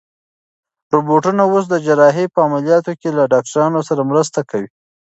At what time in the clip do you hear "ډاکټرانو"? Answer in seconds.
3.33-3.79